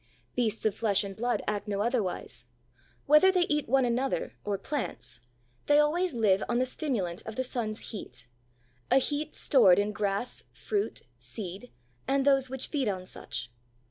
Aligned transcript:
Beasts 0.35 0.65
of 0.65 0.73
flesh 0.73 1.03
and 1.03 1.15
blood 1.15 1.43
act 1.47 1.67
no 1.67 1.81
otherwise. 1.81 2.45
Whether 3.05 3.31
they 3.31 3.43
eat 3.43 3.69
one 3.69 3.85
another 3.85 4.33
or 4.43 4.57
plants, 4.57 5.19
they 5.67 5.77
always 5.77 6.15
live 6.15 6.43
on 6.49 6.57
the 6.57 6.65
stimulant 6.65 7.21
of 7.27 7.35
the 7.35 7.43
sun's 7.43 7.91
heat, 7.91 8.25
a 8.89 8.97
heat 8.97 9.35
stored 9.35 9.77
in 9.77 9.91
grass, 9.91 10.45
fruit, 10.51 11.03
seed, 11.19 11.69
and 12.07 12.25
those 12.25 12.49
which 12.49 12.69
feed 12.69 12.87
on 12.87 13.05
such. 13.05 13.51